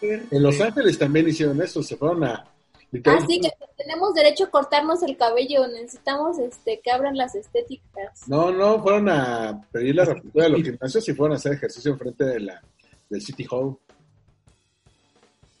[0.00, 2.34] En Los Ángeles también hicieron eso, se fueron a...
[2.34, 2.50] Ah,
[2.92, 3.50] literalmente- sí, que
[3.82, 5.66] tenemos derecho a cortarnos el cabello.
[5.66, 8.28] Necesitamos este que abran las estéticas.
[8.28, 11.92] No, no, fueron a pedir la reapertura de los gimnasios y fueron a hacer ejercicio
[11.92, 12.62] enfrente de la,
[13.10, 13.76] del City Hall.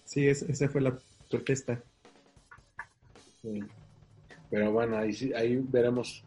[0.04, 0.96] Sí, es- esa fue la
[1.28, 1.82] protesta.
[3.42, 3.60] Sí.
[4.48, 6.22] Pero bueno, ahí, sí- ahí veremos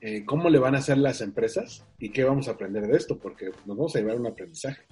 [0.00, 3.18] eh, cómo le van a hacer las empresas y qué vamos a aprender de esto,
[3.18, 4.82] porque nos vamos a llevar un aprendizaje.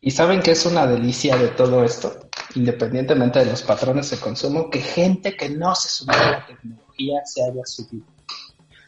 [0.00, 4.70] Y saben que es una delicia de todo esto, independientemente de los patrones de consumo,
[4.70, 8.06] que gente que no se subió a la tecnología se haya subido.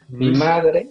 [0.08, 0.90] Mi madre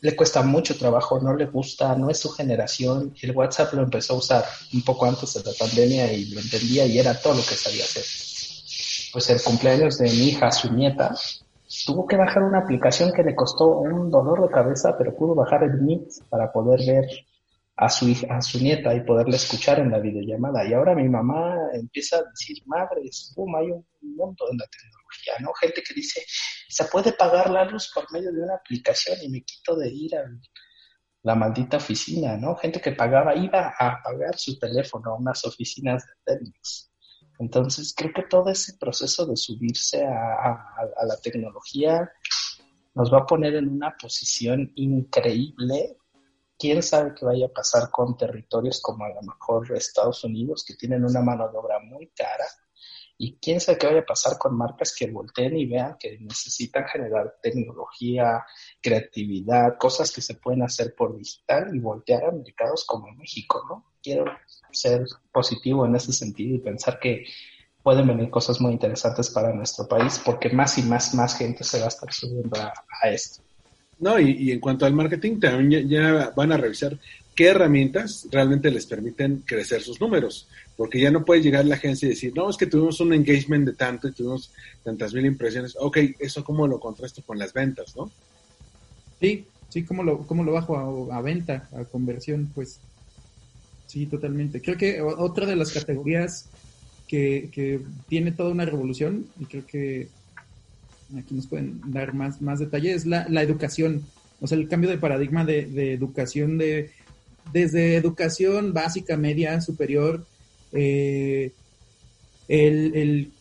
[0.00, 3.14] le cuesta mucho trabajo, no le gusta, no es su generación.
[3.22, 6.86] El WhatsApp lo empezó a usar un poco antes de la pandemia y lo entendía
[6.86, 8.04] y era todo lo que sabía hacer.
[9.12, 11.14] Pues el cumpleaños de mi hija, su nieta,
[11.84, 15.64] tuvo que bajar una aplicación que le costó un dolor de cabeza, pero pudo bajar
[15.64, 17.06] el Meet para poder ver
[17.76, 20.66] a su hija, a su nieta y poderla escuchar en la videollamada.
[20.66, 25.34] Y ahora mi mamá empieza a decir, madres, boom, hay un mundo en la tecnología,
[25.40, 25.52] ¿no?
[25.54, 26.22] Gente que dice,
[26.68, 30.16] se puede pagar la luz por medio de una aplicación y me quito de ir
[30.16, 30.24] a
[31.22, 32.56] la maldita oficina, ¿no?
[32.56, 36.92] Gente que pagaba, iba a pagar su teléfono a unas oficinas de Telmex.
[37.38, 42.10] Entonces, creo que todo ese proceso de subirse a, la tecnología
[42.94, 45.98] nos va a poner en una posición increíble.
[46.58, 50.74] Quién sabe qué vaya a pasar con territorios como a lo mejor Estados Unidos, que
[50.74, 52.46] tienen una mano de obra muy cara.
[53.18, 56.86] Y quién sabe qué vaya a pasar con marcas que volteen y vean que necesitan
[56.86, 58.44] generar tecnología,
[58.82, 63.92] creatividad, cosas que se pueden hacer por digital y voltear a mercados como México, ¿no?
[64.02, 64.26] Quiero
[64.70, 67.24] ser positivo en ese sentido y pensar que
[67.82, 71.78] pueden venir cosas muy interesantes para nuestro país porque más y más, más gente se
[71.78, 73.42] va a estar subiendo a, esto.
[73.98, 76.98] No, y, y en cuanto al marketing, también ya van a revisar
[77.36, 80.48] qué herramientas realmente les permiten crecer sus números.
[80.76, 83.66] Porque ya no puede llegar la agencia y decir, no, es que tuvimos un engagement
[83.66, 84.52] de tanto y tuvimos
[84.84, 85.74] tantas mil impresiones.
[85.80, 88.10] Ok, eso cómo lo contrasto con las ventas, ¿no?
[89.18, 92.50] Sí, sí, ¿cómo lo, cómo lo bajo a, venta, a conversión?
[92.54, 92.78] Pues
[93.86, 94.60] sí, totalmente.
[94.60, 96.50] Creo que otra de las categorías
[97.08, 100.08] que, que tiene toda una revolución, y creo que
[101.16, 104.04] aquí nos pueden dar más, más detalles, la, la educación,
[104.40, 106.90] o sea, el cambio de paradigma de, de educación, de,
[107.52, 110.26] desde educación básica, media, superior,
[110.76, 111.52] eh,
[112.48, 113.32] el, el,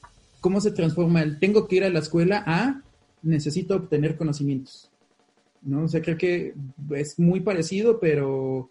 [0.41, 2.81] cómo se transforma el tengo que ir a la escuela a
[3.21, 4.91] necesito obtener conocimientos.
[5.61, 5.83] ¿no?
[5.83, 6.53] O sea, creo que
[6.91, 8.69] es muy parecido, pero,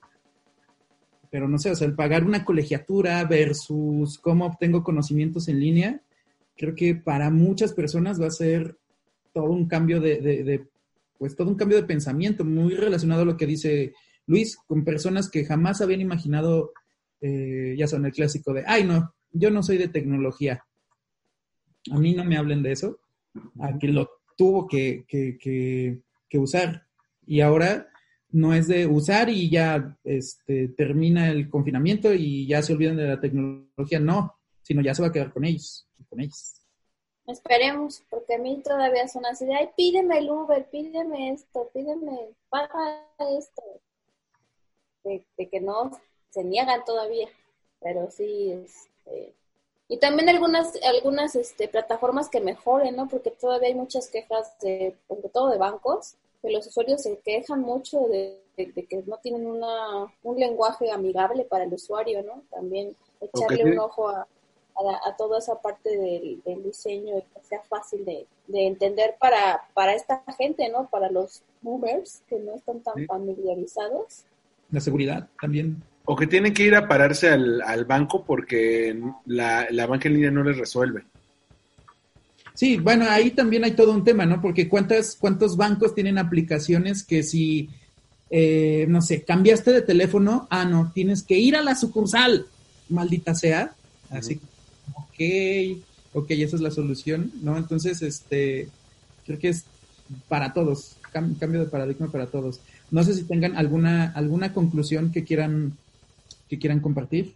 [1.30, 6.00] pero no sé, o sea, el pagar una colegiatura versus cómo obtengo conocimientos en línea,
[6.56, 8.76] creo que para muchas personas va a ser
[9.32, 10.66] todo un cambio de, de, de
[11.18, 13.94] pues todo un cambio de pensamiento, muy relacionado a lo que dice
[14.26, 16.72] Luis, con personas que jamás habían imaginado,
[17.26, 20.62] eh, ya son el clásico de, ay no, yo no soy de tecnología.
[21.90, 23.00] A mí no me hablen de eso,
[23.60, 26.86] a que lo tuvo que, que, que, usar.
[27.26, 27.88] Y ahora
[28.28, 33.08] no es de usar y ya este, termina el confinamiento y ya se olvidan de
[33.08, 36.60] la tecnología, no, sino ya se va a quedar con ellos, con ellos.
[37.26, 42.34] Esperemos, porque a mí todavía son así de, ay, pídeme el Uber, pídeme esto, pídeme,
[42.50, 43.00] paga
[43.38, 43.62] esto.
[45.04, 45.90] De que no
[46.34, 47.28] se niegan todavía,
[47.80, 49.32] pero sí, este,
[49.88, 53.06] y también algunas, algunas este, plataformas que mejoren, ¿no?
[53.08, 57.60] Porque todavía hay muchas quejas, de, sobre todo de bancos, que los usuarios se quejan
[57.60, 62.42] mucho de, de, de que no tienen una, un lenguaje amigable para el usuario, ¿no?
[62.50, 64.26] También echarle un ojo a,
[64.76, 69.16] a, a toda esa parte del, del diseño y que sea fácil de, de entender
[69.20, 70.88] para, para esta gente, ¿no?
[70.90, 73.06] Para los boomers que no están tan Sí.
[73.06, 74.24] familiarizados.
[74.70, 75.82] La seguridad también.
[76.06, 80.14] O que tienen que ir a pararse al, al banco porque la, la banca en
[80.14, 81.04] línea no les resuelve.
[82.54, 84.40] Sí, bueno, ahí también hay todo un tema, ¿no?
[84.40, 87.68] Porque cuántas, cuántos bancos tienen aplicaciones que si,
[88.30, 92.46] eh, no sé, cambiaste de teléfono, ah, no, tienes que ir a la sucursal,
[92.88, 93.74] maldita sea.
[94.10, 94.40] Así,
[94.94, 97.56] ok, ok, esa es la solución, ¿no?
[97.56, 98.68] Entonces, este,
[99.26, 99.64] creo que es
[100.28, 102.60] para todos, cam- cambio de paradigma para todos.
[102.90, 105.72] No sé si tengan alguna, alguna conclusión que quieran,
[106.48, 107.34] que quieran compartir.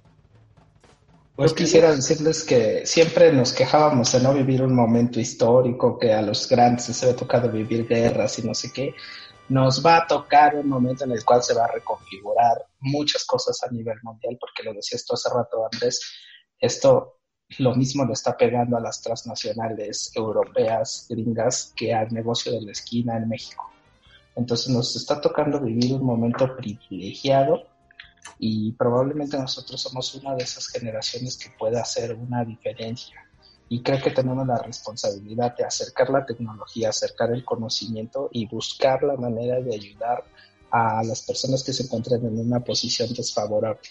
[1.39, 6.21] Pues quisiera decirles que siempre nos quejábamos de no vivir un momento histórico, que a
[6.21, 8.93] los grandes les había tocado vivir guerras y no sé qué.
[9.49, 13.63] Nos va a tocar un momento en el cual se va a reconfigurar muchas cosas
[13.63, 16.01] a nivel mundial, porque lo decías tú hace rato, Andrés,
[16.59, 17.21] esto
[17.59, 22.73] lo mismo le está pegando a las transnacionales europeas, gringas, que al negocio de la
[22.73, 23.71] esquina en México.
[24.35, 27.63] Entonces nos está tocando vivir un momento privilegiado
[28.39, 33.25] y probablemente nosotros somos una de esas generaciones que puede hacer una diferencia.
[33.69, 39.03] Y creo que tenemos la responsabilidad de acercar la tecnología, acercar el conocimiento y buscar
[39.03, 40.25] la manera de ayudar
[40.71, 43.89] a las personas que se encuentran en una posición desfavorable.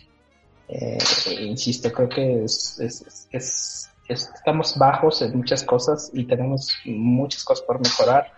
[0.67, 0.97] Eh,
[1.41, 7.43] insisto, creo que es, es, es, es, estamos bajos en muchas cosas y tenemos muchas
[7.43, 8.33] cosas por mejorar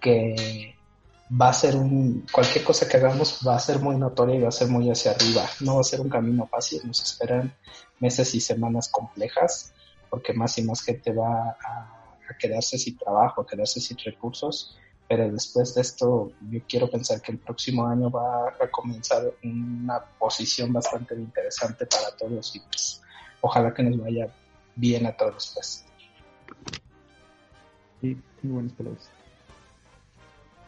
[0.00, 0.77] que
[1.30, 4.48] va a ser un, cualquier cosa que hagamos va a ser muy notoria y va
[4.48, 5.44] a ser muy hacia arriba.
[5.60, 7.54] No va a ser un camino fácil, nos esperan
[8.00, 9.72] meses y semanas complejas,
[10.08, 11.94] porque más y más gente va a,
[12.38, 14.76] quedarse sin trabajo, a quedarse sin recursos,
[15.08, 19.98] pero después de esto yo quiero pensar que el próximo año va a comenzar una
[20.18, 23.02] posición bastante interesante para todos y pues
[23.40, 24.28] ojalá que nos vaya
[24.76, 25.86] bien a todos pues.
[28.02, 29.17] Sí, buenas palabras.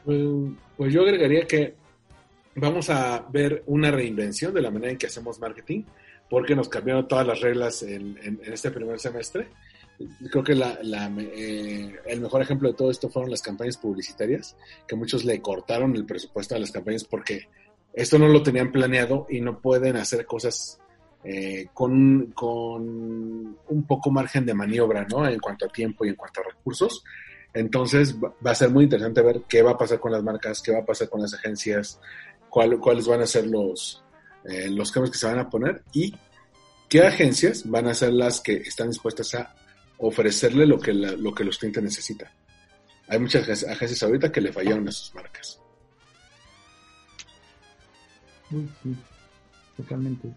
[0.05, 1.75] Pues, yo agregaría que
[2.55, 5.83] vamos a ver una reinvención de la manera en que hacemos marketing,
[6.29, 9.49] porque nos cambiaron todas las reglas en, en- en este primer semestre.
[10.31, 14.57] Creo que la- la, eh, el mejor ejemplo de todo esto fueron las campañas publicitarias,
[14.89, 17.49] que muchos le cortaron el presupuesto a las campañas porque
[17.93, 20.79] esto no lo tenían planeado y no pueden hacer cosas
[21.25, 22.83] eh, con, con
[23.69, 25.29] un poco margen de maniobra, ¿no?
[25.29, 27.05] En cuanto a tiempo y en cuanto a recursos.
[27.55, 30.63] Entonces va va a ser muy interesante ver qué va a pasar con las marcas,
[30.63, 31.99] qué va a pasar con las agencias,
[32.49, 34.03] cuál- cuáles van a ser los,
[34.45, 36.15] eh, los cambios que se van a poner y
[36.89, 39.55] qué agencias van a ser las que están dispuestas a
[39.99, 42.29] ofrecerle lo que, la- lo que los clientes necesitan.
[43.09, 45.61] Hay muchas ag- agencias ahorita que le fallaron a sus marcas.
[48.49, 48.97] Sí,
[49.77, 50.29] totalmente.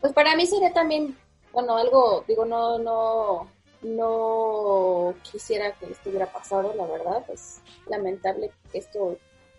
[0.00, 1.16] Pues para mí sería también,
[1.52, 3.50] bueno, algo, digo, no, no,
[3.82, 9.16] no quisiera que estuviera pasado, la verdad, es lamentable que esto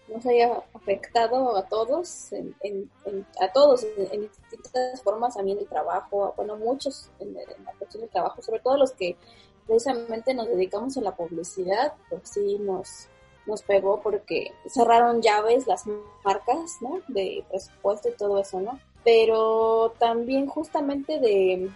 [0.07, 5.51] nos haya afectado a todos, en, en- en- a todos en, distintas formas, a mí
[5.51, 9.15] en el trabajo, bueno, muchos en, en la cuestión del trabajo, sobre todo los que
[9.67, 13.07] precisamente nos dedicamos a la publicidad, pues sí nos,
[13.45, 15.83] nos pegó porque cerraron llaves las
[16.23, 17.01] marcas, ¿no?
[17.07, 18.79] De presupuesto y todo eso, ¿no?
[19.03, 21.69] Pero también justamente de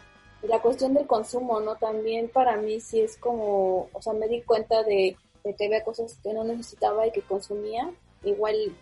[0.44, 1.76] la cuestión del consumo, ¿no?
[1.76, 6.18] También para mí sí es como, o sea, me di cuenta de que había cosas
[6.24, 7.94] que no necesitaba y que consumía.
[8.24, 8.76] Igual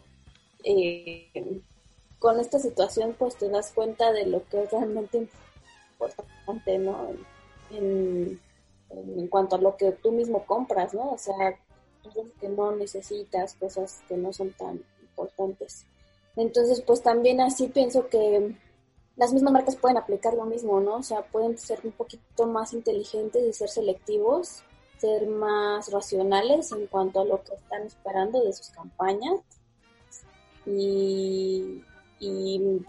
[0.63, 1.61] eh,
[2.19, 5.27] con esta situación pues te das cuenta de lo que es realmente
[5.93, 7.09] importante, ¿no?
[7.71, 8.39] En,
[8.89, 11.11] en, cuanto a lo que tú mismo compras, ¿no?
[11.11, 11.57] O sea,
[12.03, 15.85] cosas que no necesitas, cosas que no son tan importantes.
[16.35, 18.55] Entonces, pues también así pienso que
[19.21, 20.95] las mismas marcas pueden aplicar lo mismo, ¿no?
[20.95, 24.63] O sea, pueden ser un poquito más inteligentes y ser selectivos,
[24.97, 29.39] ser más racionales en cuanto a lo que están esperando de sus campañas.
[30.65, 31.83] Y,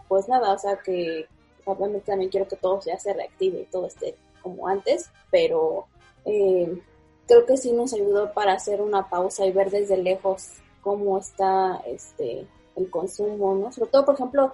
[0.08, 1.26] pues nada, o sea que
[1.66, 5.84] obviamente también quiero que todo ya se reactive y todo esté como antes, pero
[6.24, 6.80] eh,
[7.28, 10.48] creo que sí nos ayudó para hacer una pausa y ver desde lejos
[10.80, 13.70] cómo está este el consumo, ¿no?
[13.70, 14.52] Sobre todo, por ejemplo,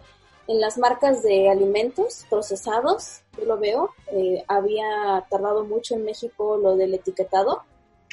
[0.49, 6.57] en las marcas de alimentos procesados, yo lo veo, eh, había tardado mucho en México
[6.57, 7.65] lo del etiquetado,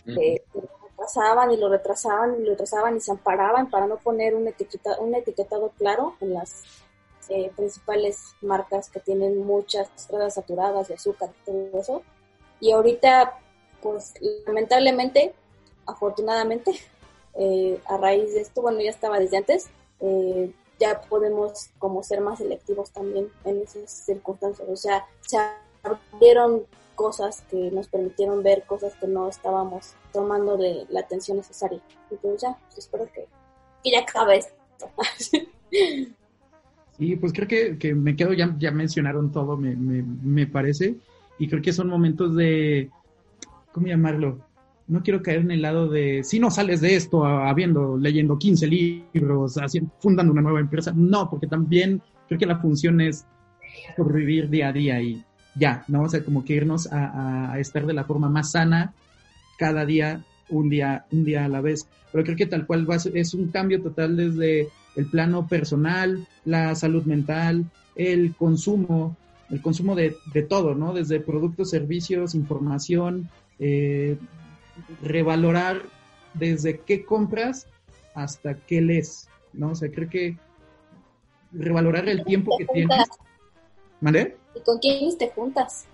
[0.05, 4.35] eh, lo retrasaban y lo retrasaban y lo retrasaban y se amparaban para no poner
[4.35, 6.63] un, etiqueta, un etiquetado claro en las
[7.29, 12.03] eh, principales marcas que tienen muchas grasas saturadas y azúcar y todo eso.
[12.59, 13.39] Y ahorita,
[13.81, 14.13] pues
[14.45, 15.33] lamentablemente,
[15.85, 16.73] afortunadamente,
[17.87, 19.69] a raíz de esto, bueno, ya estaba desde antes,
[20.01, 24.67] eh, ya podemos como ser más selectivos también en esas circunstancias.
[24.69, 25.37] O sea, se
[25.83, 26.63] abrieron
[26.95, 31.81] cosas que nos permitieron ver cosas que no estábamos tomando de la atención necesaria.
[32.09, 33.27] Entonces ya, pues espero que,
[33.89, 34.55] ya acabe esto.
[36.97, 40.95] sí, pues creo que, que, me quedo, ya, ya mencionaron todo, me, me, me parece,
[41.37, 42.89] y creo que son momentos de,
[43.71, 44.39] ¿cómo llamarlo?
[44.87, 48.67] No quiero caer en el lado de si no sales de esto habiendo, leyendo 15
[48.67, 50.93] libros, haciendo, fundando una nueva empresa.
[50.95, 53.25] No, porque también creo que la función es
[53.95, 55.23] sobrevivir día a día y
[55.55, 56.03] ya, ¿no?
[56.03, 58.93] O sea, como que irnos a, estar de la forma más sana
[59.57, 61.87] cada día, un día, un día a la vez.
[62.11, 66.75] Pero creo que tal cual va, es un cambio total desde el plano personal, la
[66.75, 67.65] salud mental,
[67.95, 69.15] el consumo,
[69.49, 70.93] el consumo de, de todo, ¿no?
[70.93, 73.29] Desde productos, servicios, información,
[73.59, 74.17] eh,
[75.01, 75.83] revalorar
[76.33, 77.67] desde qué compras
[78.13, 79.71] hasta qué lees, ¿no?
[79.71, 80.37] O sea, creo que
[81.51, 83.07] revalorar el tiempo que tienes.
[84.01, 84.37] ¿Vale?
[84.55, 85.85] ¿Y con quiénes te juntas?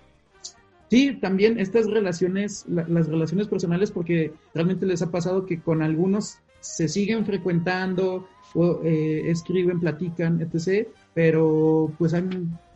[0.90, 6.38] Sí, también estas relaciones, las relaciones personales, porque realmente les ha pasado que con algunos
[6.60, 10.88] se siguen frecuentando, o, eh, escriben, platican, etc.
[11.14, 12.28] Pero pues hay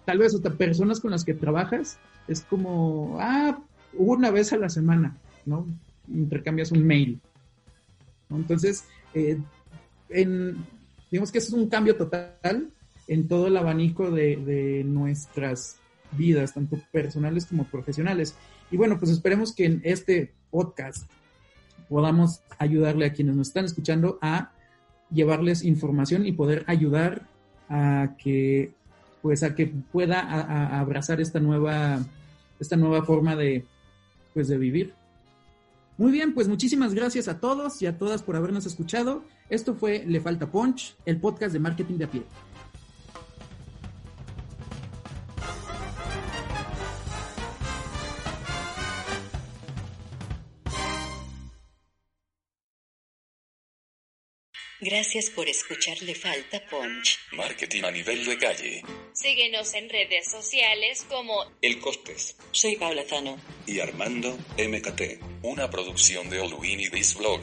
[0.07, 1.98] tal vez hasta personas con las que trabajas,
[2.28, 3.59] es como, ah,
[3.92, 5.66] una vez a la semana, ¿no?
[6.09, 7.20] Intercambias un mail.
[8.30, 8.84] Entonces,
[9.14, 9.38] eh,
[11.11, 12.70] digamos que es un cambio total
[13.09, 15.78] en todo el abanico de, nuestras
[16.12, 18.34] vidas, tanto personales como profesionales.
[18.70, 21.11] Y bueno, pues esperemos que en este podcast
[21.88, 24.52] podamos ayudarle a quienes nos están escuchando a
[25.11, 27.28] llevarles información y poder ayudar
[27.68, 28.72] a que
[29.22, 30.20] pues a que pueda
[30.80, 32.00] abrazar esta nueva
[32.59, 33.64] esta nueva forma de
[34.34, 34.94] pues de vivir
[35.99, 39.24] muy bien, pues muchísimas gracias a todos y a todas por habernos escuchado.
[39.49, 42.22] Esto fue Le Falta Punch, el podcast de marketing de a pie.
[54.89, 57.18] Gracias por escuchar Le Falta Punch.
[57.32, 58.84] Marketing a nivel de calle.
[59.12, 62.37] Síguenos en redes sociales como El Costes.
[62.53, 63.37] Soy Paula Zano.
[63.66, 65.43] Y Armando MKT.
[65.43, 67.41] Una producción de Oluini This Vlog.